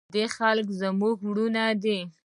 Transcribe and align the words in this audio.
د 0.07 0.11
دې 0.13 0.25
خلک 0.35 0.67
زموږ 0.81 1.15
ورونه 1.27 1.63
دي 1.83 1.99